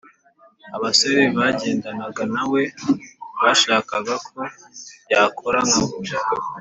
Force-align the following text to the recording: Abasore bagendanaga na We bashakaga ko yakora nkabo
Abasore 0.75 1.23
bagendanaga 1.37 2.23
na 2.33 2.43
We 2.51 2.61
bashakaga 3.43 4.13
ko 4.27 4.37
yakora 5.11 5.59
nkabo 5.67 5.93